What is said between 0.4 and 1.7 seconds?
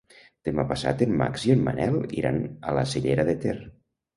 Demà passat en Max i en